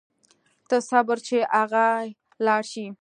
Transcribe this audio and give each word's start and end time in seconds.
ته 0.67 0.77
صبر 0.89 1.17
چې 1.27 1.37
اغئ 1.61 2.05
لاړ 2.45 2.63
شي. 2.71 2.85